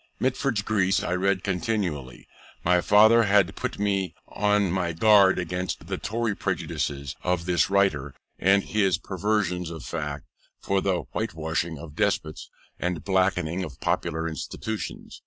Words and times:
Mitford's 0.19 0.63
Greece 0.63 1.03
I 1.03 1.13
read 1.13 1.43
continually; 1.43 2.27
my 2.63 2.81
father 2.81 3.21
had 3.25 3.55
put 3.55 3.77
me 3.77 4.15
on 4.27 4.71
my 4.71 4.93
guard 4.93 5.37
against 5.37 5.85
the 5.85 5.99
Tory 5.99 6.35
prejudices 6.35 7.15
of 7.21 7.45
this 7.45 7.69
writer, 7.69 8.15
and 8.39 8.63
his 8.63 8.97
perversions 8.97 9.69
of 9.69 9.83
facts 9.85 10.25
for 10.59 10.81
the 10.81 11.01
whitewashing 11.11 11.77
of 11.77 11.95
despots, 11.95 12.49
and 12.79 13.03
blackening 13.03 13.63
of 13.63 13.79
popular 13.79 14.27
institutions. 14.27 15.19